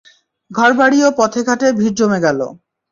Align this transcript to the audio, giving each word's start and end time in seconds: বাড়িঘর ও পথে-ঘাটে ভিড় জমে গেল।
বাড়িঘর 0.51 1.07
ও 1.07 1.09
পথে-ঘাটে 1.17 1.67
ভিড় 1.79 1.95
জমে 1.97 2.19
গেল। 2.25 2.39